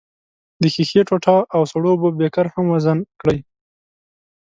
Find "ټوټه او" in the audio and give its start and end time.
1.07-1.61